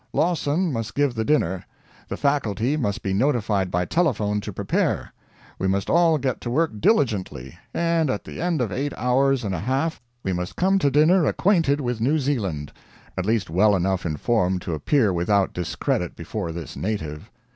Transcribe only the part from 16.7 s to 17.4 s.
native.